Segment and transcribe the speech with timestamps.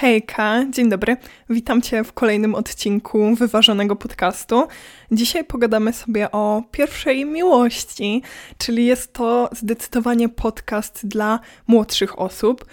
[0.00, 1.16] Hejka, dzień dobry.
[1.50, 4.68] Witam Cię w kolejnym odcinku wyważonego podcastu.
[5.12, 8.22] Dzisiaj pogadamy sobie o pierwszej miłości,
[8.58, 12.64] czyli jest to zdecydowanie podcast dla młodszych osób,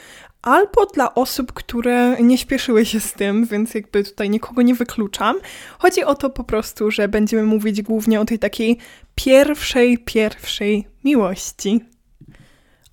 [0.41, 5.35] albo dla osób, które nie śpieszyły się z tym, więc jakby tutaj nikogo nie wykluczam.
[5.79, 8.77] Chodzi o to po prostu, że będziemy mówić głównie o tej takiej
[9.15, 11.94] pierwszej, pierwszej miłości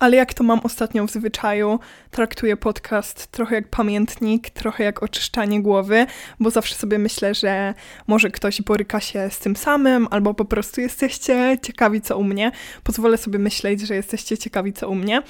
[0.02, 1.78] ale jak to mam ostatnio w zwyczaju,
[2.10, 6.06] traktuję podcast trochę jak pamiętnik, trochę jak oczyszczanie głowy,
[6.40, 7.74] bo zawsze sobie myślę, że
[8.06, 12.52] może ktoś boryka się z tym samym, albo po prostu jesteście ciekawi co u mnie.
[12.82, 15.22] Pozwolę sobie myśleć, że jesteście ciekawi co u mnie.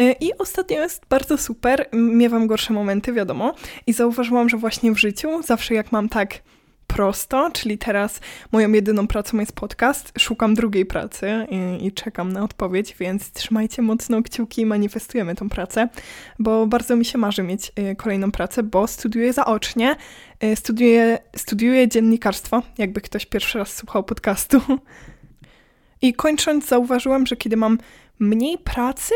[0.00, 3.54] Y, I ostatnio jest bardzo super, miewam gorsze momenty, wiadomo,
[3.86, 6.34] i zauważyłam, że właśnie w życiu, zawsze jak mam tak
[6.94, 8.20] prosto, czyli teraz
[8.52, 10.12] moją jedyną pracą jest podcast.
[10.18, 15.48] Szukam drugiej pracy i, i, czekam na odpowiedź, więc trzymajcie mocno kciuki i manifestujemy tą
[15.48, 15.88] pracę,
[16.38, 19.96] bo bardzo mi się marzy mieć y, kolejną pracę, bo studiuję zaocznie,
[20.44, 24.60] y, studiuję, studiuję dziennikarstwo, jakby ktoś pierwszy raz słuchał podcastu.
[26.02, 27.78] I kończąc, zauważyłam, że kiedy mam
[28.18, 29.14] mniej pracy,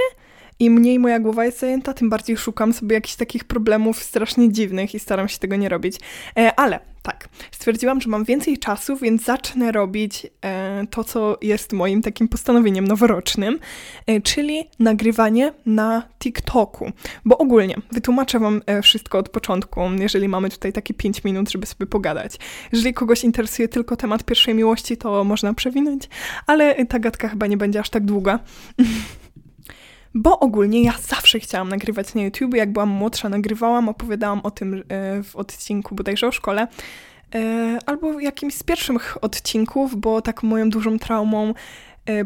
[0.64, 4.94] im mniej moja głowa jest zajęta, tym bardziej szukam sobie jakichś takich problemów strasznie dziwnych
[4.94, 5.96] i staram się tego nie robić.
[6.38, 11.72] E, ale tak, stwierdziłam, że mam więcej czasu, więc zacznę robić e, to, co jest
[11.72, 13.58] moim takim postanowieniem noworocznym,
[14.06, 16.92] e, czyli nagrywanie na TikToku.
[17.24, 21.86] Bo ogólnie wytłumaczę Wam wszystko od początku, jeżeli mamy tutaj takie 5 minut, żeby sobie
[21.86, 22.36] pogadać.
[22.72, 26.08] Jeżeli kogoś interesuje tylko temat pierwszej miłości, to można przewinąć,
[26.46, 28.38] ale ta gadka chyba nie będzie aż tak długa.
[30.14, 32.54] Bo ogólnie ja zawsze chciałam nagrywać na YouTube.
[32.54, 36.68] Jak byłam młodsza, nagrywałam, opowiadałam o tym e, w odcinku bodajże o szkole.
[37.34, 41.54] E, albo jakimś z pierwszych odcinków, bo tak moją dużą traumą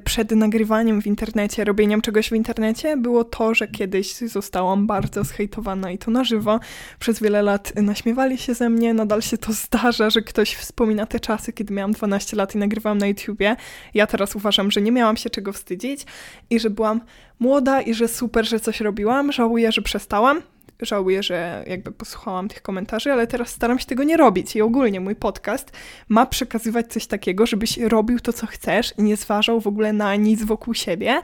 [0.05, 5.91] przed nagrywaniem w internecie, robieniem czegoś w internecie, było to, że kiedyś zostałam bardzo zhejtowana
[5.91, 6.61] i to na żywo.
[6.99, 11.21] Przez wiele lat naśmiewali się ze mnie, nadal się to zdarza, że ktoś wspomina te
[11.21, 13.57] czasy, kiedy miałam 12 lat i nagrywałam na YouTubie.
[13.95, 16.07] Ja teraz uważam, że nie miałam się czego wstydzić
[16.51, 17.01] i że byłam
[17.39, 19.33] młoda i że super, że coś robiłam.
[19.33, 20.43] Żałuję, że przestałam
[20.81, 24.57] żałuję, że jakby posłuchałam tych komentarzy, ale teraz staram się tego nie robić.
[24.57, 25.73] I ogólnie mój podcast
[26.09, 30.17] ma przekazywać coś takiego, żebyś robił to, co chcesz i nie zważał w ogóle na
[30.17, 31.23] nic wokół siebie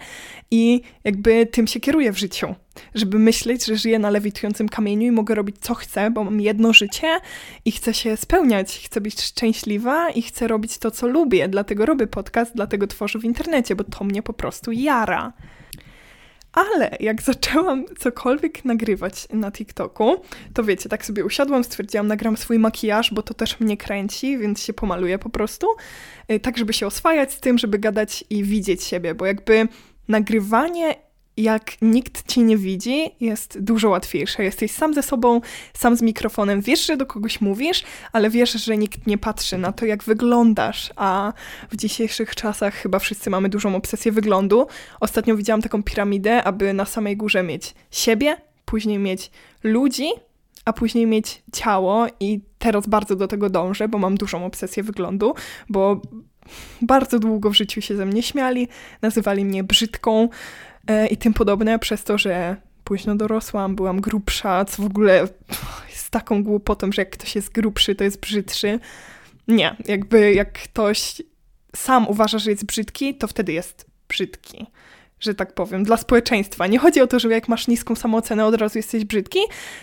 [0.50, 2.54] i jakby tym się kieruję w życiu.
[2.94, 6.72] Żeby myśleć, że żyję na lewitującym kamieniu i mogę robić co chcę, bo mam jedno
[6.72, 7.20] życie
[7.64, 11.48] i chcę się spełniać, chcę być szczęśliwa i chcę robić to, co lubię.
[11.48, 15.32] Dlatego robię podcast, dlatego tworzę w internecie, bo to mnie po prostu jara.
[16.54, 20.22] Ale jak zaczęłam cokolwiek nagrywać na TikToku,
[20.54, 24.62] to wiecie, tak sobie usiadłam, stwierdziłam, nagram swój makijaż, bo to też mnie kręci, więc
[24.62, 25.66] się pomaluję po prostu.
[26.32, 29.68] Y, tak, żeby się oswajać z tym, żeby gadać i widzieć siebie, bo jakby
[30.08, 30.94] nagrywanie
[31.36, 34.44] jak nikt cię nie widzi, jest dużo łatwiejsze.
[34.44, 35.40] Jesteś sam ze sobą,
[35.74, 36.60] sam z mikrofonem.
[36.60, 40.90] Wiesz, że do kogoś mówisz, ale wiesz, że nikt nie patrzy na to, jak wyglądasz.
[40.96, 41.32] A
[41.70, 44.66] w dzisiejszych czasach chyba wszyscy mamy dużą obsesję wyglądu.
[45.00, 49.30] Ostatnio widziałam taką piramidę, aby na samej górze mieć siebie, później mieć
[49.62, 50.08] ludzi,
[50.64, 52.06] a później mieć ciało.
[52.20, 55.34] I teraz bardzo do tego dążę, bo mam dużą obsesję wyglądu,
[55.68, 56.00] bo
[56.82, 58.68] bardzo długo w życiu się ze mnie śmiali,
[59.02, 60.28] nazywali mnie brzydką
[61.10, 65.28] i tym podobne, przez to, że późno dorosłam, byłam grubsza, co w ogóle
[65.90, 68.80] jest taką głupotą, że jak ktoś jest grubszy, to jest brzydszy.
[69.48, 71.22] Nie, jakby jak ktoś
[71.76, 74.66] sam uważa, że jest brzydki, to wtedy jest brzydki
[75.24, 76.66] że tak powiem, dla społeczeństwa.
[76.66, 79.38] Nie chodzi o to, że jak masz niską samoocenę, od razu jesteś brzydki,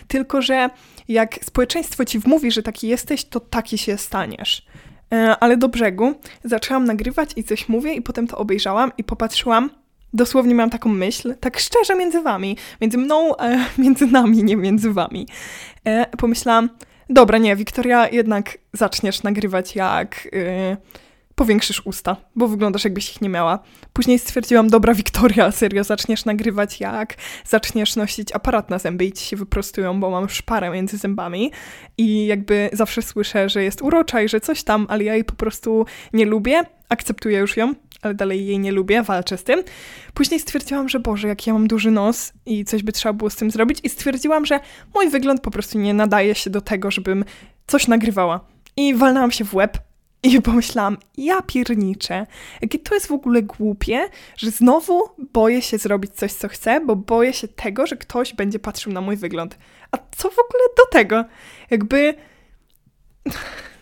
[0.07, 0.69] tylko że
[1.07, 4.65] jak społeczeństwo ci wmówi, że taki jesteś, to taki się staniesz.
[5.13, 6.13] E, ale do brzegu
[6.43, 9.69] zaczęłam nagrywać i coś mówię, i potem to obejrzałam i popatrzyłam,
[10.13, 14.91] dosłownie miałam taką myśl, tak szczerze między wami, między mną, e, między nami, nie między
[14.93, 15.27] wami.
[15.85, 16.69] E, pomyślałam,
[17.09, 20.77] dobra, nie, Wiktoria, jednak zaczniesz nagrywać jak e,
[21.41, 23.59] powiększysz usta, bo wyglądasz jakbyś ich nie miała.
[23.93, 27.15] Później stwierdziłam, dobra Wiktoria, serio, zaczniesz nagrywać jak
[27.45, 31.51] zaczniesz nosić aparat na zęby i ci się wyprostują, bo mam szparę między zębami
[31.97, 35.35] i jakby zawsze słyszę, że jest urocza i że coś tam, ale ja jej po
[35.35, 39.63] prostu nie lubię, akceptuję już ją, ale dalej jej nie lubię, walczę z tym.
[40.13, 43.35] Później stwierdziłam, że Boże, jak ja mam duży nos i coś by trzeba było z
[43.35, 44.59] tym zrobić i stwierdziłam, że
[44.95, 47.25] mój wygląd po prostu nie nadaje się do tego, żebym
[47.67, 48.39] coś nagrywała.
[48.77, 49.77] I walnęłam się w łeb
[50.23, 52.27] i pomyślałam, ja pierniczę,
[52.61, 56.95] jakie to jest w ogóle głupie, że znowu boję się zrobić coś, co chcę, bo
[56.95, 59.57] boję się tego, że ktoś będzie patrzył na mój wygląd.
[59.91, 61.25] A co w ogóle do tego?
[61.69, 62.13] Jakby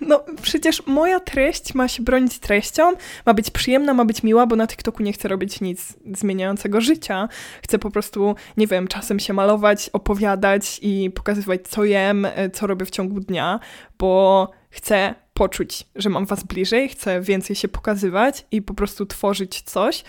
[0.01, 2.93] No przecież moja treść ma się bronić treścią,
[3.25, 7.29] ma być przyjemna, ma być miła, bo na TikToku nie chcę robić nic zmieniającego życia.
[7.63, 12.67] Chcę po prostu, nie wiem, czasem się malować, opowiadać i pokazywać, co jem, e, co
[12.67, 13.59] robię w ciągu dnia,
[13.99, 19.61] bo chcę poczuć, że mam was bliżej, chcę więcej się pokazywać i po prostu tworzyć
[19.61, 20.03] coś.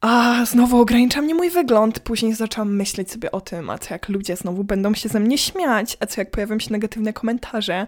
[0.00, 2.00] A znowu ogranicza mnie mój wygląd.
[2.00, 5.38] Później zaczęłam myśleć sobie o tym, a co jak ludzie znowu będą się ze mnie
[5.38, 7.86] śmiać, a co jak pojawią się negatywne komentarze.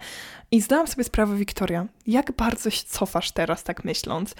[0.50, 4.34] I zdałam sobie sprawę, Wiktoria, jak bardzo się cofasz teraz, tak myśląc.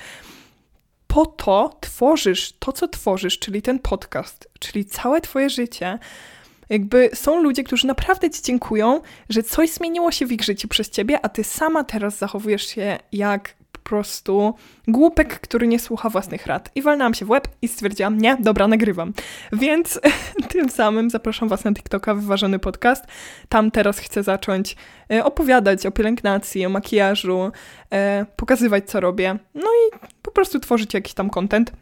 [1.06, 5.98] Po to tworzysz to, co tworzysz, czyli ten podcast, czyli całe Twoje życie.
[6.68, 10.90] Jakby są ludzie, którzy naprawdę Ci dziękują, że coś zmieniło się w ich życiu przez
[10.90, 14.54] Ciebie, a Ty sama teraz zachowujesz się jak prostu
[14.88, 16.70] głupek, który nie słucha własnych rad.
[16.74, 19.12] I walnęłam się w łeb i stwierdziłam, nie, dobra, nagrywam.
[19.52, 20.00] Więc
[20.52, 23.04] tym samym zapraszam Was na TikToka, Wyważony Podcast.
[23.48, 24.76] Tam teraz chcę zacząć
[25.12, 27.50] e, opowiadać o pielęgnacji, o makijażu,
[27.92, 29.38] e, pokazywać, co robię.
[29.54, 31.72] No i po prostu tworzyć jakiś tam content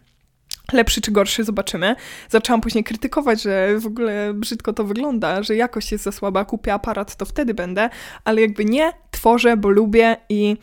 [0.73, 1.97] lepszy czy gorszy, zobaczymy.
[2.29, 6.75] Zaczęłam później krytykować, że w ogóle brzydko to wygląda, że jakość jest za słaba, kupię
[6.75, 7.91] aparat, to wtedy będę,
[8.25, 10.57] ale jakby nie, tworzę, bo lubię i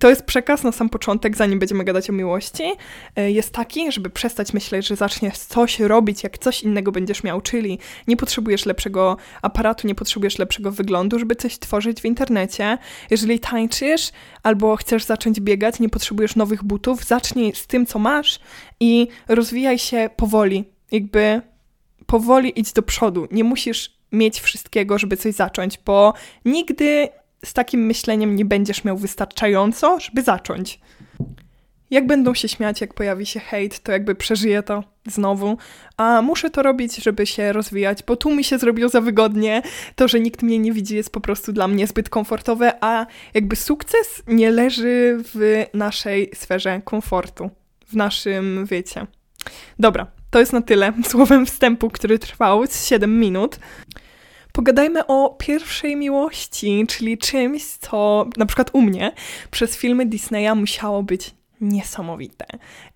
[0.00, 2.72] to jest przekaz na sam początek, zanim będziemy gadać o miłości,
[3.16, 7.40] e, jest taki, żeby przestać myśleć, że zaczniesz coś robić, jak coś innego będziesz miał,
[7.40, 12.78] czyli nie potrzebujesz lepszego aparatu, nie potrzebujesz lepszego wyglądu, żeby coś tworzyć w internecie.
[13.10, 14.10] Jeżeli tańczysz
[14.42, 18.40] albo chcesz zacząć biegać, nie potrzebujesz nowych butów, zacznij z tym, co masz
[18.80, 20.64] i rozwijaj się powoli.
[20.92, 21.42] Jakby
[22.06, 23.28] powoli idź do przodu.
[23.30, 27.08] Nie musisz mieć wszystkiego, żeby coś zacząć, bo nigdy
[27.44, 30.80] z takim myśleniem nie będziesz miał wystarczająco, żeby zacząć.
[31.90, 35.58] Jak będą się śmiać, jak pojawi się hejt, to jakby przeżyję to znowu,
[35.96, 39.62] a muszę to robić, żeby się rozwijać, bo tu mi się zrobiło za wygodnie.
[39.96, 43.56] To, że nikt mnie nie widzi, jest po prostu dla mnie zbyt komfortowe, a jakby
[43.56, 47.50] sukces nie leży w naszej sferze komfortu,
[47.86, 49.06] w naszym, wiecie.
[49.78, 53.58] Dobra, to jest na tyle słowem wstępu, który trwał 7 minut.
[54.52, 59.12] Pogadajmy o pierwszej miłości, czyli czymś, co na przykład u mnie
[59.50, 62.46] przez filmy Disneya musiało być niesamowite.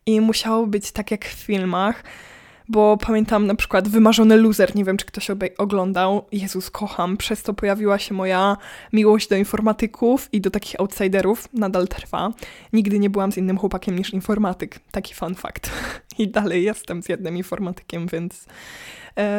[0.06, 2.04] I musiało być tak jak w filmach,
[2.68, 7.54] bo pamiętam na przykład Wymarzony Loser, nie wiem czy ktoś oglądał, Jezus kocham, przez to
[7.54, 8.56] pojawiła się moja
[8.92, 12.32] miłość do informatyków i do takich outsiderów, nadal trwa.
[12.72, 15.70] Nigdy nie byłam z innym chłopakiem niż informatyk, taki fun fact.
[16.18, 18.46] I dalej jestem z jednym informatykiem, więc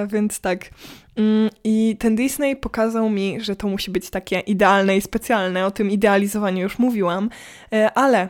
[0.08, 0.70] więc tak.
[1.16, 5.66] Mm, I ten Disney pokazał mi, że to musi być takie idealne i specjalne.
[5.66, 7.30] O tym idealizowaniu już mówiłam.
[7.74, 8.30] E, ale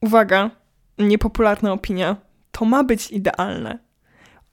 [0.00, 0.50] uwaga,
[0.98, 2.16] niepopularna opinia.
[2.52, 3.85] To ma być idealne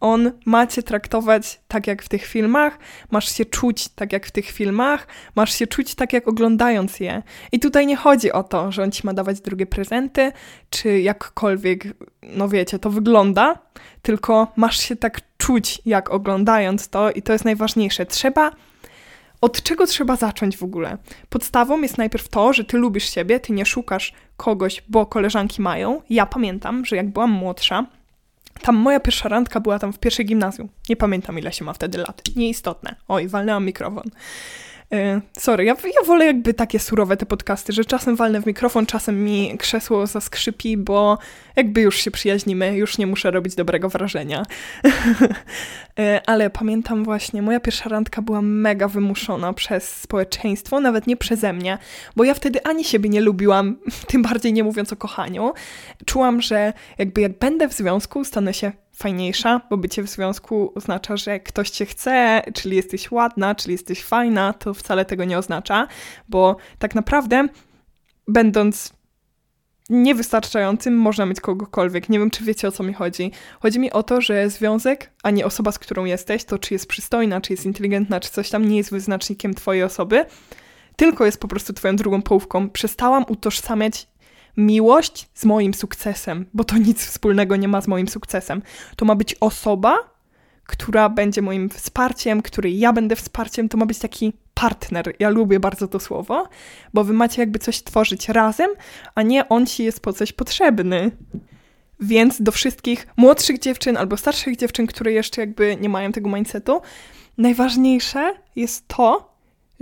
[0.03, 2.77] on ma cię traktować tak jak w tych filmach,
[3.11, 7.23] masz się czuć tak jak w tych filmach, masz się czuć tak jak oglądając je.
[7.51, 10.31] I tutaj nie chodzi o to, że on ci ma dawać drugie prezenty,
[10.69, 11.87] czy jakkolwiek,
[12.21, 13.59] no wiecie, to wygląda,
[14.01, 18.05] tylko masz się tak czuć jak oglądając to i to jest najważniejsze.
[18.05, 18.51] Trzeba
[19.41, 20.97] od czego trzeba zacząć w ogóle?
[21.29, 26.01] Podstawą jest najpierw to, że ty lubisz siebie, ty nie szukasz kogoś, bo koleżanki mają.
[26.09, 27.85] Ja pamiętam, że jak byłam młodsza,
[28.61, 30.69] tam moja pierwsza randka była tam w pierwszej gimnazjum.
[30.89, 32.21] Nie pamiętam ile się ma wtedy lat.
[32.35, 32.95] Nieistotne.
[33.07, 34.03] Oj, walnęłam mikrofon.
[34.91, 38.85] E, sorry, ja, ja wolę jakby takie surowe te podcasty, że czasem walnę w mikrofon,
[38.85, 41.17] czasem mi krzesło zaskrzypi, bo
[41.55, 44.43] jakby już się przyjaźnimy, już nie muszę robić dobrego wrażenia.
[45.99, 51.53] E, ale pamiętam właśnie, moja pierwsza randka była mega wymuszona przez społeczeństwo, nawet nie przeze
[51.53, 51.77] mnie,
[52.15, 53.77] bo ja wtedy ani siebie nie lubiłam,
[54.11, 55.53] tym bardziej nie mówiąc o kochaniu.
[56.05, 61.17] Czułam, że jakby jak będę w związku, stanę się fajniejsza, bo bycie w związku oznacza,
[61.17, 65.87] że ktoś cię chce, czyli jesteś ładna, czyli jesteś fajna, to wcale tego nie oznacza,
[66.29, 67.47] bo tak naprawdę
[68.27, 68.93] będąc
[69.89, 72.09] niewystarczającym można mieć kogokolwiek.
[72.09, 73.31] Nie wiem, czy wiecie o co mi chodzi.
[73.59, 76.87] Chodzi mi o to, że związek, a nie osoba, z którą jesteś, to czy jest
[76.87, 80.25] przystojna, czy jest inteligentna, czy coś tam nie jest wyznacznikiem twojej osoby,
[80.95, 82.69] tylko jest po prostu twoją drugą połówką.
[82.69, 84.07] Przestałam utożsamiać
[84.57, 88.61] miłość z moim sukcesem, bo to nic wspólnego nie ma z moim sukcesem.
[88.95, 89.97] To ma być osoba,
[90.65, 95.15] która będzie moim wsparciem, który ja będę wsparciem, to ma być taki partner.
[95.19, 96.49] Ja lubię bardzo to słowo,
[96.93, 98.69] bo wy macie jakby coś tworzyć razem,
[99.15, 101.11] a nie on ci jest po coś potrzebny.
[101.99, 106.81] Więc do wszystkich młodszych dziewczyn albo starszych dziewczyn, które jeszcze jakby nie mają tego mindsetu,
[107.37, 109.32] najważniejsze jest to,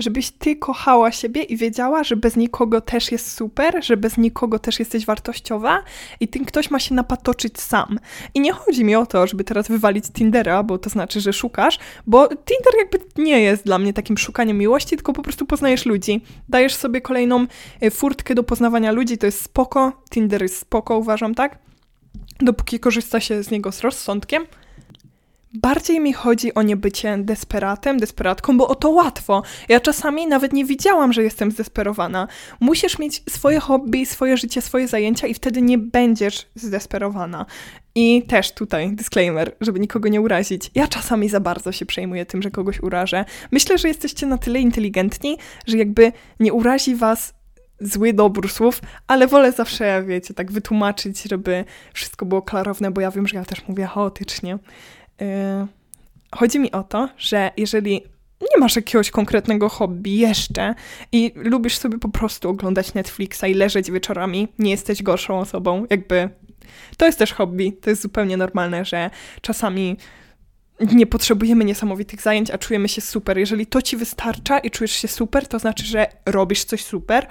[0.02, 4.60] żebyś ty kochała siebie i wiedziała, że bez nikogo też jest super, że bez nikogo
[4.60, 5.84] też jesteś wartościowa
[6.20, 8.00] i ten ktoś ma się napatoczyć sam.
[8.34, 11.80] I nie chodzi mi o to, żeby teraz wywalić Tindera, bo to znaczy, że szukasz,
[12.08, 16.22] bo Tinder jakby nie jest dla mnie takim szukaniem miłości, tylko po prostu poznajesz ludzi.
[16.50, 17.46] Dajesz sobie kolejną
[17.82, 20.04] e, furtkę do poznawania ludzi, to jest spoko.
[20.10, 21.60] Tinder jest spoko, uważam, tak?
[22.40, 24.46] Dopóki korzysta się z niego z rozsądkiem.
[25.54, 29.44] Bardziej mi chodzi o niebycie desperatem, desperatką, bo o to łatwo.
[29.70, 32.28] Ja czasami nawet nie widziałam, że jestem zdesperowana.
[32.60, 37.46] Musisz mieć swoje hobby, swoje życie, swoje zajęcia i wtedy nie będziesz zdesperowana.
[37.96, 40.72] I też tutaj disclaimer, żeby nikogo nie urazić.
[40.76, 43.26] Ja czasami za bardzo się przejmuję tym, że kogoś urażę.
[43.52, 47.34] Myślę, że jesteście na tyle inteligentni, że jakby nie urazi was
[47.82, 53.12] zły dobór słów, ale wolę zawsze, wiecie, tak wytłumaczyć, żeby wszystko było klarowne, bo ja
[53.12, 54.58] wiem, że ja też mówię chaotycznie.
[55.22, 55.68] Yy,
[56.36, 58.02] chodzi mi o to, że jeżeli
[58.42, 60.76] nie masz jakiegoś konkretnego hobby jeszcze
[61.12, 66.30] i lubisz sobie po prostu oglądać Netflixa i leżeć wieczorami, nie jesteś gorszą osobą, jakby
[66.98, 69.10] to jest też hobby, to jest zupełnie normalne, że
[69.42, 69.98] czasami
[70.94, 73.38] nie potrzebujemy niesamowitych zajęć, a czujemy się super.
[73.38, 77.28] Jeżeli to ci wystarcza i czujesz się super, to znaczy, że robisz coś super.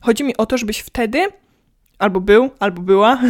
[0.00, 1.26] Chodzi mi o to, żebyś wtedy
[1.98, 3.20] albo był, albo była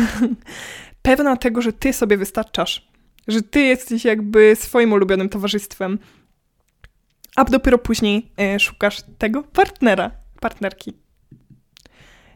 [1.03, 2.90] pewna tego, że ty sobie wystarczasz,
[3.29, 5.99] że ty jesteś jakby swoim ulubionym towarzystwem,
[7.37, 10.11] a dopiero później y, szukasz tego partnera,
[10.41, 10.93] partnerki.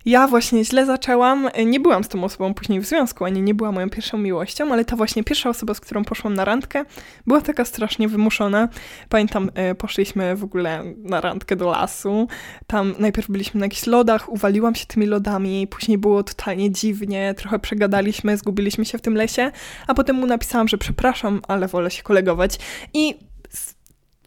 [0.04, 1.48] Ja właśnie źle zaczęłam.
[1.66, 4.84] Nie byłam z tą osobą później w związku, ani nie była moją pierwszą miłością, ale
[4.84, 6.84] ta właśnie pierwsza osoba, z którą poszłam na randkę,
[7.26, 8.68] była taka strasznie wymuszona.
[9.08, 12.28] Pamiętam, y, poszliśmy w ogóle na randkę do lasu.
[12.66, 17.58] Tam najpierw byliśmy na jakichś lodach, uwaliłam się tymi lodami, później było totalnie dziwnie, trochę
[17.58, 19.50] przegadaliśmy, zgubiliśmy się w tym lesie,
[19.86, 22.58] a potem mu napisałam, że przepraszam, ale wolę się kolegować.
[22.94, 23.14] I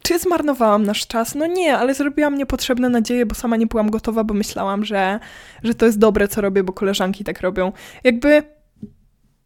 [0.08, 1.36] czy zmarnowałam nasz czas?
[1.36, 5.20] No nie, ale zrobiłam niepotrzebne nadzieje, bo sama nie byłam gotowa, bo myślałam, że,
[5.64, 7.72] że to jest dobre, co robię, bo koleżanki tak robią.
[8.04, 8.44] Jakby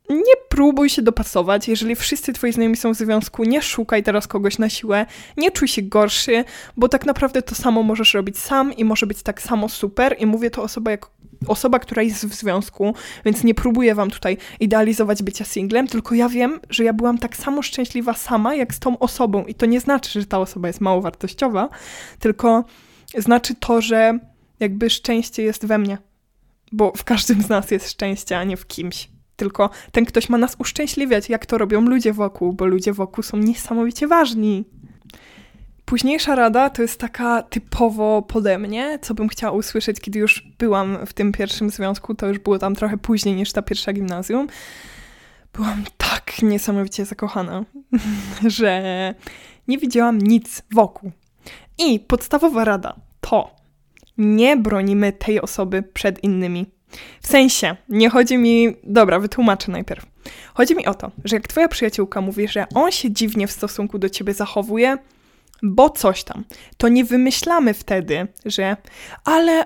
[0.10, 1.68] nie próbuj się dopasować.
[1.68, 5.06] Jeżeli wszyscy twoi znajomi są w związku, nie szukaj teraz kogoś na siłę,
[5.38, 6.44] nie czuj się gorszy,
[6.78, 10.16] bo tak naprawdę to samo możesz robić sam i może być tak samo super.
[10.20, 11.06] I mówię to osoba jak
[11.48, 12.96] osoba, która jest w związku,
[13.26, 17.38] więc nie próbuję wam tutaj idealizować bycia singlem, tylko ja wiem, że ja byłam tak
[17.38, 19.46] samo szczęśliwa sama, jak z tą osobą.
[19.46, 21.70] I to nie znaczy, że ta osoba jest mało wartościowa,
[22.20, 22.64] tylko
[23.18, 24.20] znaczy to, że
[24.60, 25.98] jakby szczęście jest we mnie.
[26.72, 29.10] Bo w każdym z nas jest szczęście, a nie w kimś.
[29.36, 33.38] Tylko ten ktoś ma nas uszczęśliwiać, jak to robią ludzie wokół, bo ludzie wokół są
[33.38, 34.66] niesamowicie ważni.
[35.92, 41.06] Późniejsza rada to jest taka typowo pode mnie, co bym chciała usłyszeć, kiedy już byłam
[41.06, 44.48] w tym pierwszym związku, to już było tam trochę później niż ta pierwsza gimnazjum.
[45.54, 47.66] Byłam tak niesamowicie zakochana,
[48.48, 48.84] że
[49.68, 51.12] nie widziałam nic wokół.
[51.78, 53.56] I podstawowa rada to
[54.18, 56.66] nie bronimy tej osoby przed innymi.
[57.22, 58.76] W sensie, nie chodzi mi.
[58.84, 60.06] Dobra, wytłumaczę najpierw.
[60.54, 64.00] Chodzi mi o to, że jak twoja przyjaciółka mówi, że on się dziwnie w stosunku
[64.00, 64.98] do ciebie zachowuje,
[65.62, 66.44] bo coś tam.
[66.78, 68.78] To nie wymyślamy wtedy, że
[69.26, 69.66] ale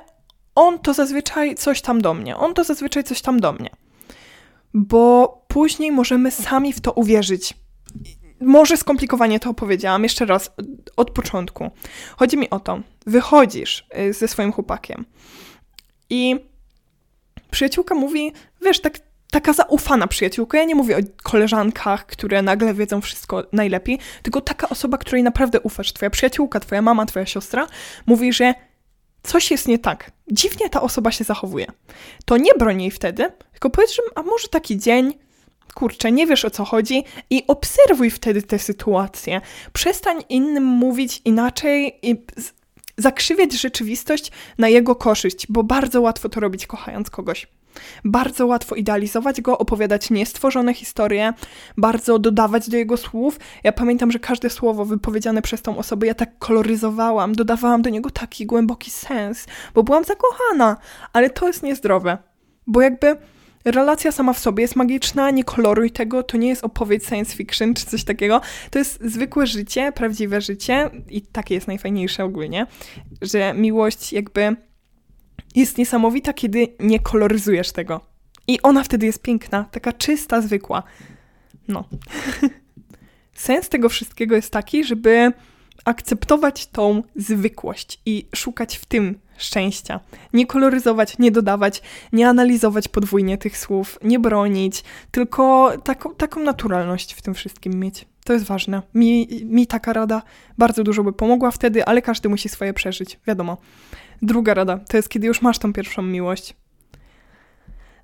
[0.55, 3.69] on to zazwyczaj coś tam do mnie, on to zazwyczaj coś tam do mnie.
[4.73, 7.53] Bo później możemy sami w to uwierzyć.
[8.41, 10.51] Może skomplikowanie to opowiedziałam, jeszcze raz,
[10.97, 11.71] od początku.
[12.17, 15.05] Chodzi mi o to, wychodzisz y, ze swoim chłopakiem
[16.09, 16.35] i
[17.51, 18.99] przyjaciółka mówi, wiesz, tak
[19.35, 20.57] taka zaufana przyjaciółka.
[20.57, 25.61] Ja nie mówię o koleżankach, które nagle wiedzą wszystko najlepiej, tylko taka osoba, której naprawdę
[25.61, 25.93] ufasz.
[25.93, 27.67] Twoja przyjaciółka, twoja mama, twoja siostra
[28.05, 28.53] mówi, że
[29.23, 30.11] coś jest nie tak.
[30.31, 31.65] Dziwnie ta osoba się zachowuje.
[32.25, 35.13] To nie broń jej wtedy, tylko powiedz, że a może taki dzień,
[35.73, 39.41] kurczę, nie wiesz o co chodzi i obserwuj wtedy tę sytuację.
[39.73, 42.25] Przestań innym mówić inaczej i
[42.97, 47.47] zakrzywiać rzeczywistość na jego korzyść, bo bardzo łatwo to robić kochając kogoś.
[48.05, 51.33] Bardzo łatwo idealizować go, opowiadać niestworzone historie,
[51.77, 53.39] bardzo dodawać do jego słów.
[53.63, 58.09] Ja pamiętam, że każde słowo wypowiedziane przez tą osobę ja tak koloryzowałam, dodawałam do niego
[58.09, 60.77] taki głęboki sens, bo byłam zakochana,
[61.13, 62.17] ale to jest niezdrowe,
[62.67, 63.17] bo jakby
[63.65, 67.73] relacja sama w sobie jest magiczna, nie koloruj tego, to nie jest opowieść science fiction
[67.73, 68.41] czy coś takiego,
[68.71, 72.67] to jest zwykłe życie, prawdziwe życie i takie jest najfajniejsze ogólnie,
[73.21, 74.55] że miłość jakby
[75.55, 78.01] jest niesamowita, kiedy nie koloryzujesz tego.
[78.47, 80.83] I ona wtedy jest piękna, taka czysta, zwykła.
[81.67, 81.83] No.
[83.33, 85.33] Sens tego wszystkiego jest taki, żeby
[85.85, 89.99] akceptować tą zwykłość i szukać w tym szczęścia.
[90.33, 91.81] Nie koloryzować, nie dodawać,
[92.13, 98.05] nie analizować podwójnie tych słów, nie bronić, tylko taką, taką naturalność w tym wszystkim mieć.
[98.23, 98.81] To jest ważne.
[98.93, 100.21] Mi, mi taka rada
[100.57, 103.57] bardzo dużo by pomogła wtedy, ale każdy musi swoje przeżyć, wiadomo.
[104.21, 106.55] Druga rada to jest, kiedy już masz tą pierwszą miłość.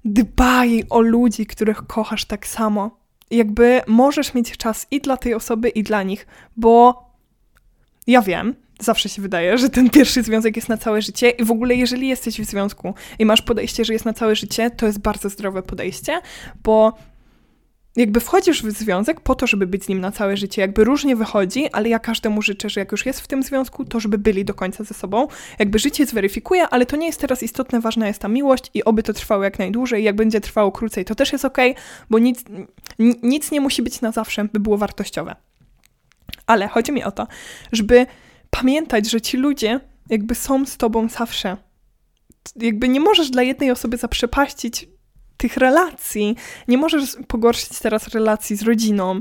[0.06, 3.02] Dbaj o ludzi, których kochasz tak samo.
[3.32, 6.28] Jakby możesz mieć czas i dla tej osoby, i dla nich,
[6.58, 7.04] bo
[8.08, 11.52] ja wiem, zawsze się wydaje, że ten pierwszy związek jest na całe życie i w
[11.52, 15.00] ogóle jeżeli jesteś w związku i masz podejście, że jest na całe życie, to jest
[15.00, 16.22] bardzo zdrowe podejście,
[16.64, 16.94] bo
[17.96, 20.62] jakby wchodzisz w związek po to, żeby być z nim na całe życie.
[20.62, 24.00] Jakby różnie wychodzi, ale ja każdemu życzę, że jak już jest w tym związku, to
[24.00, 25.28] żeby byli do końca ze sobą.
[25.60, 29.04] Jakby życie zweryfikuje, ale to nie jest teraz istotne, ważna jest ta miłość i oby
[29.04, 30.04] to trwało jak najdłużej.
[30.04, 31.58] Jak będzie trwało krócej, to też jest ok,
[32.10, 32.44] bo nic,
[33.24, 35.36] nic nie musi być na zawsze, by było wartościowe.
[36.46, 37.28] Ale chodzi mi o to,
[37.72, 38.06] żeby
[38.50, 39.80] pamiętać, że ci ludzie
[40.10, 41.58] jakby są z tobą zawsze.
[42.56, 44.88] Jakby nie możesz dla jednej osoby zaprzepaścić
[45.42, 46.36] tych relacji.
[46.68, 49.20] Nie możesz pogorszyć teraz relacji z rodziną,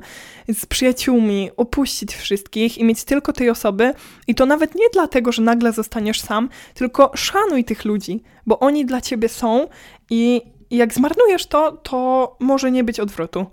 [0.48, 3.94] z przyjaciółmi, opuścić wszystkich i mieć tylko tej osoby.
[4.26, 8.86] I to nawet nie dlatego, że nagle zostaniesz sam, tylko szanuj tych ludzi, bo oni
[8.86, 9.68] dla ciebie są
[10.10, 13.46] i jak zmarnujesz to, to może nie być odwrotu.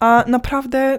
[0.00, 0.98] A naprawdę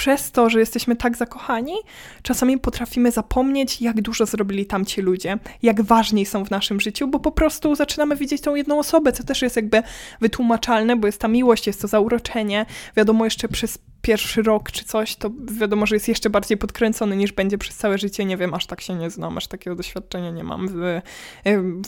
[0.00, 1.74] przez to, że jesteśmy tak zakochani,
[2.22, 7.20] czasami potrafimy zapomnieć, jak dużo zrobili tamci ludzie, jak ważni są w naszym życiu, bo
[7.20, 9.82] po prostu zaczynamy widzieć tą jedną osobę, co też jest jakby
[10.20, 12.66] wytłumaczalne, bo jest ta miłość, jest to zauroczenie.
[12.96, 17.32] Wiadomo, jeszcze przez pierwszy rok czy coś, to wiadomo, że jest jeszcze bardziej podkręcony niż
[17.32, 18.24] będzie przez całe życie.
[18.24, 20.68] Nie wiem, aż tak się nie znam, aż takiego doświadczenia nie mam.
[20.68, 21.00] W,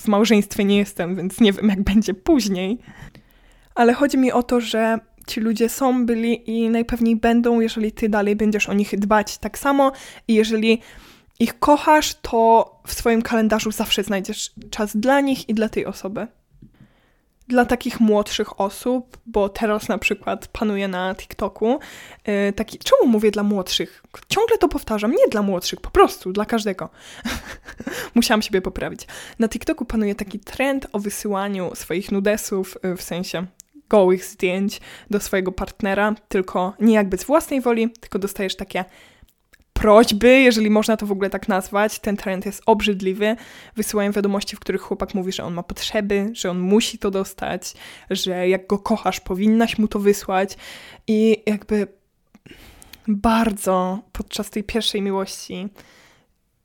[0.01, 2.79] w małżeństwie nie jestem, więc nie wiem, jak będzie później.
[3.75, 8.09] Ale chodzi mi o to, że ci ludzie są, byli i najpewniej będą, jeżeli ty
[8.09, 9.93] dalej będziesz o nich dbać tak samo
[10.29, 10.81] i jeżeli
[11.43, 16.27] ich kochasz, to w swoim kalendarzu zawsze znajdziesz czas dla nich i dla tej osoby.
[17.49, 21.79] Dla takich młodszych osób, bo teraz na przykład panuje na TikToku
[22.27, 22.79] yy, taki.
[22.79, 24.03] Czemu mówię dla młodszych?
[24.29, 25.11] Ciągle to powtarzam.
[25.11, 26.89] Nie dla młodszych, po prostu dla każdego.
[28.15, 29.07] Musiałam siebie poprawić.
[29.39, 33.47] Na TikToku panuje taki trend o wysyłaniu swoich nudesów, yy, w sensie
[33.93, 34.81] gołych zdjęć
[35.11, 38.85] do swojego partnera, tylko nie jakby z własnej woli, tylko dostajesz takie
[39.73, 41.99] prośby, jeżeli można to w ogóle tak nazwać.
[41.99, 43.37] Ten trend jest obrzydliwy.
[43.77, 47.75] Wysyłają wiadomości, w których chłopak mówi, że on ma potrzeby, że on musi to dostać,
[48.11, 50.57] że jak go kochasz, powinnaś mu to wysłać.
[51.07, 51.87] I jakby
[53.09, 55.69] bardzo podczas tej pierwszej miłości,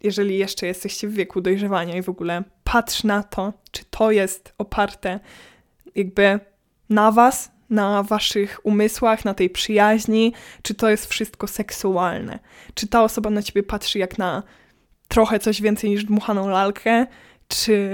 [0.04, 4.54] jeżeli jeszcze jesteście w wieku dojrzewania i w ogóle patrz na to, czy to jest
[4.58, 5.20] oparte
[5.96, 6.40] jakby
[6.90, 12.40] na was, na waszych umysłach, na tej przyjaźni, czy to jest wszystko seksualne.
[12.74, 14.44] Czy ta osoba na ciebie patrzy jak na
[15.08, 17.06] trochę coś więcej niż dmuchaną lalkę,
[17.48, 17.90] czy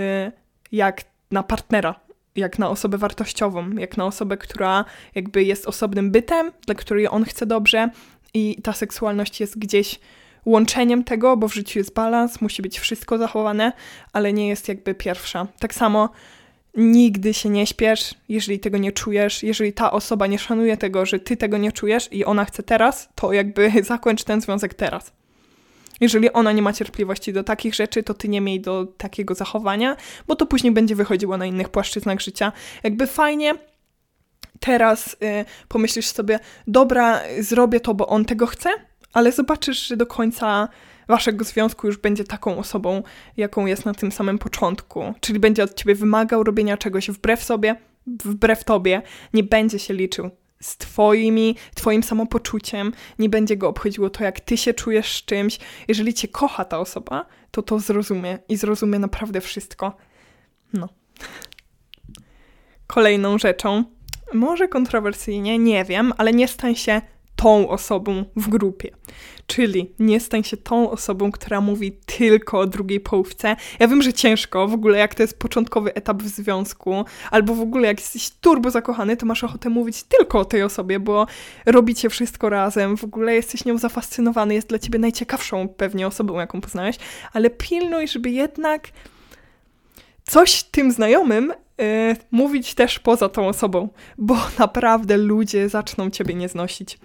[0.71, 1.01] jak
[1.31, 1.99] na partnera,
[2.35, 7.25] jak na osobę wartościową, jak na osobę, która jakby jest osobnym bytem, dla której on
[7.25, 7.89] chce dobrze
[8.33, 9.99] i ta seksualność jest gdzieś
[10.45, 13.71] łączeniem tego, bo w życiu jest balans, musi być wszystko zachowane,
[14.13, 15.47] ale nie jest jakby pierwsza.
[15.59, 16.09] Tak samo
[16.75, 19.43] Nigdy się nie śpiesz, jeżeli tego nie czujesz.
[19.43, 23.09] Jeżeli ta osoba nie szanuje tego, że ty tego nie czujesz i ona chce teraz,
[23.15, 25.11] to jakby zakończ ten związek teraz.
[26.01, 29.97] Jeżeli ona nie ma cierpliwości do takich rzeczy, to ty nie miej do takiego zachowania,
[30.27, 32.51] bo to później będzie wychodziło na innych płaszczyznach życia.
[32.83, 33.55] Jakby fajnie
[34.59, 38.69] teraz y, pomyślisz sobie, dobra, zrobię to, bo on tego chce,
[39.13, 40.69] ale zobaczysz, że do końca
[41.07, 43.03] waszego związku już będzie taką osobą,
[43.37, 45.13] jaką jest na tym samym początku.
[45.19, 47.75] Czyli będzie od ciebie wymagał robienia czegoś wbrew sobie,
[48.07, 49.01] wbrew tobie,
[49.33, 50.29] nie będzie się liczył
[50.61, 55.59] z twoimi, twoim samopoczuciem, nie będzie go obchodziło to, jak ty się czujesz z czymś.
[55.87, 59.97] Jeżeli cię kocha ta osoba, to to zrozumie i zrozumie naprawdę wszystko.
[60.73, 60.89] No.
[62.87, 63.83] Kolejną rzeczą,
[64.33, 67.01] może kontrowersyjnie, nie wiem, ale nie stań się
[67.35, 68.91] tą osobą w grupie.
[69.47, 73.55] Czyli nie stań się tą osobą, która mówi tylko o drugiej połówce.
[73.79, 77.61] Ja wiem, że ciężko w ogóle, jak to jest początkowy etap w związku, albo w
[77.61, 81.27] ogóle jak jesteś turbo zakochany, to masz ochotę mówić tylko o tej osobie, bo
[81.65, 86.61] robicie wszystko razem, w ogóle jesteś nią zafascynowany, jest dla ciebie najciekawszą pewnie osobą, jaką
[86.61, 86.95] poznałeś,
[87.33, 88.87] ale pilnuj, żeby jednak
[90.23, 96.49] coś tym znajomym Yy, mówić też poza tą osobą, bo naprawdę ludzie zaczną ciebie nie
[96.49, 96.99] znosić.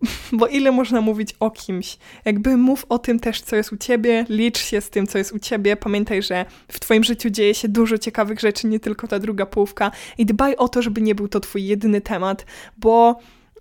[0.32, 1.98] Bo ile można mówić o kimś?
[2.24, 5.32] Jakby mów o tym też, co jest u ciebie, licz się z tym, co jest
[5.32, 5.76] u ciebie.
[5.76, 9.90] Pamiętaj, że w twoim życiu dzieje się dużo ciekawych rzeczy, nie tylko ta druga połówka.
[10.18, 13.18] I dbaj o to, żeby nie był to twój jedyny temat, bo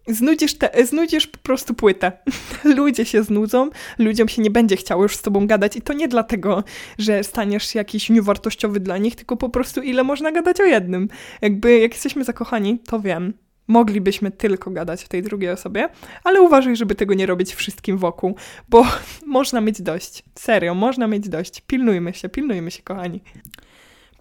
[0.07, 2.11] znudzisz, te, znudzisz po prostu płytę.
[2.77, 6.07] Ludzie się znudzą, ludziom się nie będzie chciało już z tobą gadać i to nie
[6.07, 6.63] dlatego,
[6.97, 11.07] że staniesz jakiś niewartościowy dla nich, tylko po prostu ile można gadać o jednym.
[11.41, 13.33] Jakby jak jesteśmy zakochani, to wiem,
[13.67, 15.89] Moglibyśmy tylko gadać o tej drugiej osobie,
[16.23, 18.35] ale uważaj, żeby tego nie robić wszystkim wokół,
[18.69, 18.85] bo
[19.25, 20.23] można mieć dość.
[20.35, 21.61] Serio, można mieć dość.
[21.61, 23.21] Pilnujmy się, pilnujmy się, kochani.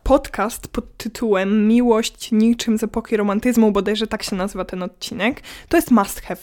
[0.04, 5.76] Podcast pod tytułem Miłość niczym z epoki romantyzmu, bodajże tak się nazywa ten odcinek, to
[5.76, 6.40] jest must have.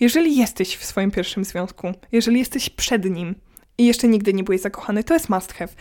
[0.00, 3.34] Jeżeli jesteś w swoim pierwszym związku, jeżeli jesteś przed nim
[3.78, 5.72] i jeszcze nigdy nie byłeś zakochany, to jest must have.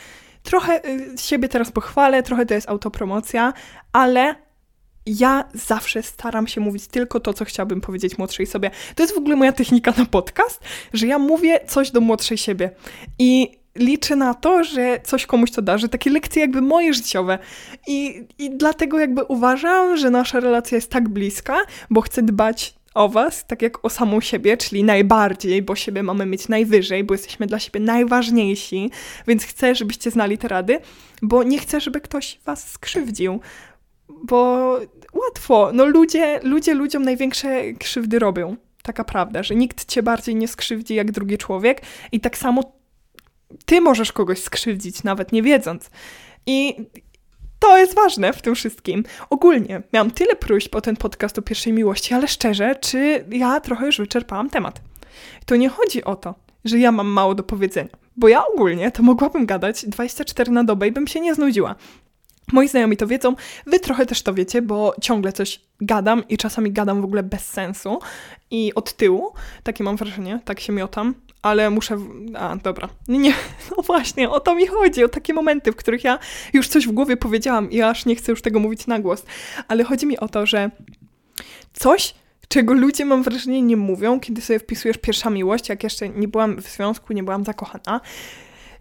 [0.44, 3.54] Trochę y, siebie teraz pochwalę, trochę to jest autopromocja,
[3.94, 4.36] ale
[5.06, 8.72] ja zawsze staram się mówić tylko to, co chciałabym powiedzieć młodszej sobie.
[8.96, 10.62] To jest w ogóle moja technika na podcast,
[10.94, 12.72] że ja mówię coś do młodszej siebie.
[13.20, 17.40] I liczę na to, że coś komuś to darzy, takie lekcje jakby moje życiowe.
[17.88, 21.58] I, I dlatego jakby uważam, że nasza relacja jest tak bliska,
[21.90, 26.26] bo chcę dbać o was, tak jak o samą siebie, czyli najbardziej, bo siebie mamy
[26.26, 28.92] mieć najwyżej, bo jesteśmy dla siebie najważniejsi,
[29.28, 30.80] więc chcę, żebyście znali te rady,
[31.22, 33.40] bo nie chcę, żeby ktoś was skrzywdził,
[34.24, 34.80] bo
[35.14, 38.56] łatwo, no ludzie, ludzie ludziom największe krzywdy robią.
[38.84, 42.76] Taka prawda, że nikt cię bardziej nie skrzywdzi jak drugi człowiek i tak samo
[43.66, 45.90] ty możesz kogoś skrzywdzić, nawet nie wiedząc.
[46.46, 46.76] I
[47.60, 49.04] to jest ważne w tym wszystkim.
[49.30, 53.86] Ogólnie miałam tyle próśb o ten podcast o pierwszej miłości, ale szczerze, czy ja trochę
[53.86, 54.82] już wyczerpałam temat.
[55.46, 59.04] To nie chodzi o to, że ja mam mało do powiedzenia, bo ja ogólnie to
[59.04, 61.76] mogłabym gadać 24 na dobę i bym się nie znudziła.
[62.54, 66.72] Moi znajomi to wiedzą, wy trochę też to wiecie, bo ciągle coś gadam i czasami
[66.72, 68.00] gadam w ogóle bez sensu
[68.52, 71.16] i od tyłu, takie mam wrażenie, tak się miotam,
[71.46, 71.98] ale muszę.
[72.36, 72.90] A, dobra.
[73.08, 73.34] Nie,
[73.78, 76.20] no właśnie, o to mi chodzi, o takie momenty, w których ja
[76.54, 79.24] już coś w głowie powiedziałam i aż nie chcę już tego mówić na głos.
[79.68, 80.72] Ale chodzi mi o to, że
[81.74, 82.16] coś,
[82.48, 86.62] czego ludzie, mam wrażenie, nie mówią, kiedy sobie wpisujesz pierwsza miłość, jak jeszcze nie byłam
[86.62, 88.02] w związku, nie byłam zakochana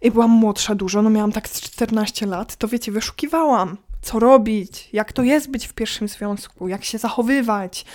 [0.01, 5.13] i byłam młodsza dużo, no miałam tak 14 lat, to wiecie, wyszukiwałam, co robić, jak
[5.13, 7.85] to jest być w pierwszym związku, jak się zachowywać,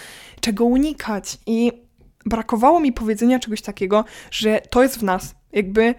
[0.40, 1.72] czego unikać i
[2.26, 5.34] brakowało mi powiedzenia czegoś takiego, że to jest w nas.
[5.52, 5.94] Jakby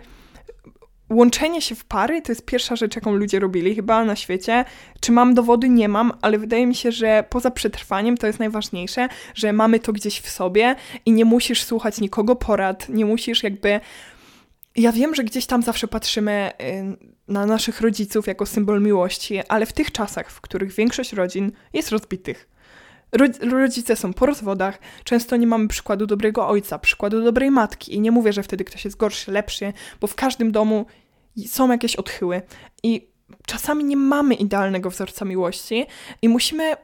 [1.12, 4.66] łączenie się w pary to jest pierwsza rzecz, jaką ludzie robili chyba na świecie.
[5.00, 5.70] Czy mam dowody?
[5.70, 9.94] Nie mam, ale wydaje mi się, że poza przetrwaniem to jest najważniejsze, że mamy to
[9.94, 13.80] gdzieś w sobie i nie musisz słuchać nikogo porad, nie musisz jakby.
[14.76, 19.66] Ja wiem, że gdzieś tam zawsze patrzymy y, na naszych rodziców jako symbol miłości, ale
[19.66, 22.50] w tych czasach, w których większość rodzin jest rozbitych,
[23.52, 28.12] Rodzice są po rozwodach, często nie mamy przykładu dobrego ojca, przykładu dobrej matki i nie
[28.12, 30.86] mówię, że wtedy ktoś jest gorszy, lepszy, bo w każdym domu
[31.46, 32.42] są jakieś odchyły
[32.84, 33.08] i
[33.48, 35.86] czasami nie mamy idealnego wzorca miłości
[36.22, 36.76] i musimy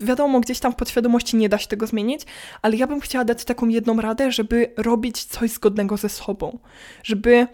[0.00, 2.22] wiadomo, gdzieś tam w podświadomości nie da się tego zmienić,
[2.62, 6.58] ale ja bym chciała dać taką jedną radę, żeby robić coś zgodnego ze sobą,
[7.02, 7.46] żeby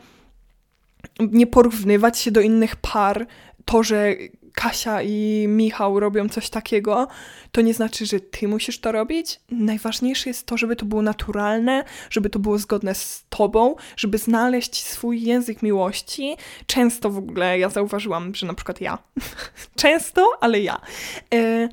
[1.20, 3.26] nie porównywać się do innych par,
[3.64, 4.14] to, że
[4.52, 7.08] Kasia i Michał robią coś takiego,
[7.52, 9.40] to nie znaczy, że ty musisz to robić.
[9.50, 14.84] Najważniejsze jest to, żeby to było naturalne, żeby to było zgodne z tobą, żeby znaleźć
[14.84, 16.36] swój język miłości.
[16.66, 18.98] Często w ogóle ja zauważyłam, że na przykład ja,
[19.76, 20.80] często, ale ja.
[21.34, 21.68] Y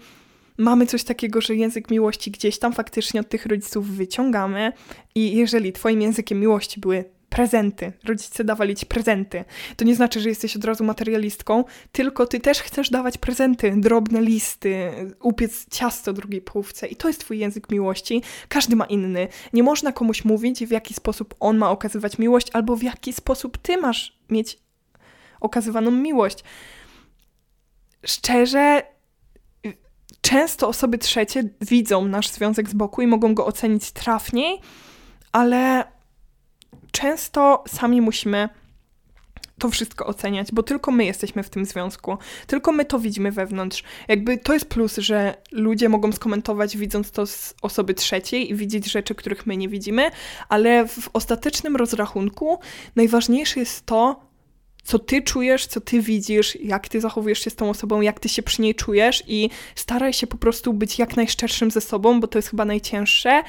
[0.59, 4.71] mamy coś takiego, że język miłości gdzieś tam faktycznie od tych rodziców wyciągamy
[5.15, 7.05] i jeżeli twoim językiem miłości były
[7.39, 7.91] prezenty.
[8.03, 9.45] Rodzice dawali ci prezenty.
[9.75, 14.21] To nie znaczy, że jesteś od razu materialistką, tylko ty też chcesz dawać prezenty, drobne
[14.21, 16.87] listy, upiec ciasto drugiej połówce.
[16.87, 18.21] I to jest twój język miłości.
[18.49, 19.27] Każdy ma inny.
[19.53, 23.57] Nie można komuś mówić, w jaki sposób on ma okazywać miłość, albo w jaki sposób
[23.57, 24.59] ty masz mieć
[25.39, 26.43] okazywaną miłość.
[28.05, 28.83] Szczerze,
[30.21, 34.61] często osoby trzecie widzą nasz związek z boku i mogą go ocenić trafniej,
[35.31, 35.98] ale
[37.01, 38.49] często sami musimy
[39.59, 43.83] to wszystko oceniać, bo tylko my jesteśmy w tym związku, tylko my to widzimy wewnątrz.
[44.07, 48.91] Jakby to jest plus, że ludzie mogą skomentować, widząc to z osoby trzeciej i widzieć
[48.91, 50.11] rzeczy, których my nie widzimy,
[50.49, 52.59] ale w ostatecznym rozrachunku
[52.95, 54.29] najważniejsze jest to,
[54.83, 58.29] co ty czujesz, co ty widzisz, jak ty zachowujesz się z tą osobą, jak ty
[58.29, 62.27] się przy niej czujesz i staraj się po prostu być jak najszczerszym ze sobą, bo
[62.27, 63.43] to jest chyba najcięższe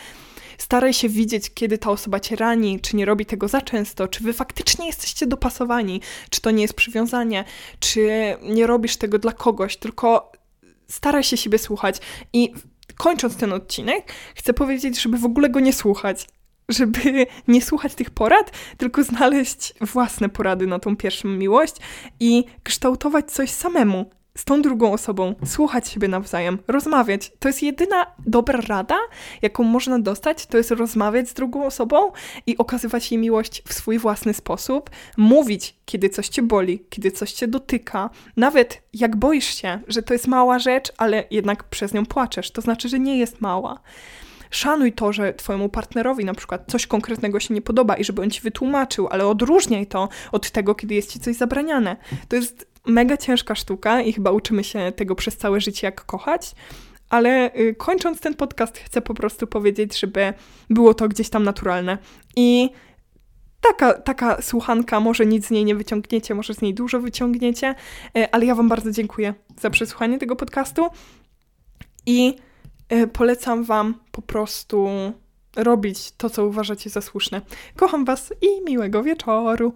[0.63, 4.23] staraj się widzieć, kiedy ta osoba cię rani, czy nie robi tego za często, czy
[4.23, 7.45] wy faktycznie jesteście dopasowani, czy to nie jest przywiązanie,
[7.79, 8.11] czy
[8.43, 10.33] nie robisz tego dla kogoś, tylko
[10.89, 11.97] staraj się siebie słuchać.
[12.33, 12.53] I
[12.97, 16.27] kończąc ten odcinek, chcę powiedzieć, żeby w ogóle go nie słuchać.
[16.69, 21.75] Żeby nie słuchać tych porad, tylko znaleźć własne porady na tą pierwszą miłość
[22.21, 27.33] i kształtować coś samemu z tą drugą osobą, słuchać siebie nawzajem, rozmawiać.
[27.39, 28.99] To jest jedyna dobra rada,
[29.43, 32.13] jaką można dostać, to jest rozmawiać z drugą osobą
[32.47, 37.33] i okazywać jej miłość w swój własny sposób, mówić, kiedy coś cię boli, kiedy coś
[37.33, 42.07] cię dotyka, nawet jak boisz się, że to jest mała rzecz, ale jednak przez nią
[42.07, 43.81] płaczesz, to znaczy, że nie jest mała.
[44.51, 48.31] Szanuj to, że twojemu partnerowi na przykład coś konkretnego się nie podoba i żeby on
[48.31, 51.97] ci wytłumaczył, ale odróżniaj to od tego, kiedy jest ci coś zabraniane.
[52.29, 56.55] To jest mega ciężka sztuka i chyba uczymy się tego przez całe życie, jak kochać.
[57.09, 60.35] Ale y, kończąc ten podcast, chcę po prostu powiedzieć, żeby
[60.71, 61.99] było to gdzieś tam naturalne.
[62.37, 62.71] I
[63.61, 67.75] taka, taka słuchanka, może nic z niej nie wyciągniecie, może z niej dużo wyciągniecie,
[68.19, 70.87] y, ale ja Wam bardzo dziękuję za przesłuchanie tego podcastu
[72.07, 72.37] i
[72.93, 74.89] y, polecam Wam po prostu
[75.57, 77.41] robić to, co uważacie za słuszne.
[77.77, 79.73] Kocham Was i miłego wieczoru.